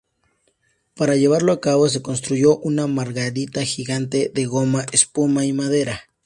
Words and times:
Para 0.95 1.15
llevarlo 1.15 1.51
a 1.51 1.61
cabo 1.61 1.87
se 1.87 2.01
construyó 2.01 2.57
una 2.57 2.87
"margarita 2.87 3.63
gigante" 3.63 4.31
de 4.33 4.47
goma 4.47 4.83
espuma 4.91 5.45
y 5.45 5.53
madera. 5.53 6.05